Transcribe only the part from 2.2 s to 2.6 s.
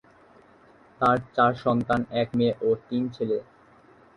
এক মেয়ে